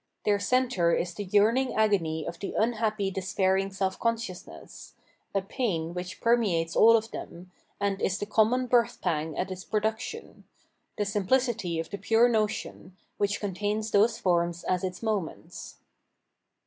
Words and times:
Their 0.25 0.39
centre 0.39 0.95
is 0.95 1.13
the 1.13 1.25
yearn 1.25 1.57
ing 1.57 1.75
agony 1.75 2.25
of 2.25 2.39
the 2.39 2.55
unhappy 2.57 3.11
despairing 3.11 3.71
self 3.71 3.99
consciousness, 3.99 4.95
a 5.35 5.43
pain 5.43 5.93
which 5.93 6.19
permeates 6.21 6.75
aU 6.75 6.97
of 6.97 7.11
them, 7.11 7.51
and 7.79 8.01
is 8.01 8.17
the 8.17 8.25
com 8.25 8.49
mon 8.49 8.67
birthpang 8.67 9.37
at 9.37 9.51
its 9.51 9.63
production,— 9.63 10.45
^the 10.97 11.03
simphcity 11.05 11.79
of 11.79 11.91
the 11.91 11.99
pure 11.99 12.27
notion, 12.27 12.97
which 13.19 13.39
contains 13.39 13.91
those 13.91 14.17
forms 14.17 14.63
as 14.63 14.83
its 14.83 15.03
moments. 15.03 15.77